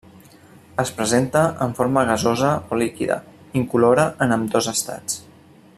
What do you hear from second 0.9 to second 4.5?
presenta en forma gasosa o líquida, incolora en